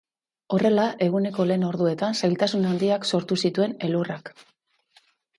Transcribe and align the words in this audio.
Horrela, 0.55 0.85
eguneko 1.07 1.43
lehen 1.49 1.65
orduetan 1.67 2.17
zailtasun 2.21 2.65
handiak 2.69 3.05
sortu 3.09 3.37
zituen 3.49 3.75
elurrak. 3.89 4.33